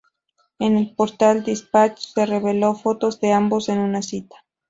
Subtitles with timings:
[0.57, 4.35] En el portal Dispatch se reveló fotos de ambos en una cita.